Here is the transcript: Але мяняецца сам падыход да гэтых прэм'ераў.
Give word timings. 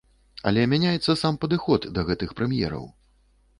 Але 0.51 0.63
мяняецца 0.71 1.17
сам 1.23 1.37
падыход 1.45 1.87
да 1.99 2.07
гэтых 2.09 2.35
прэм'ераў. 2.43 2.91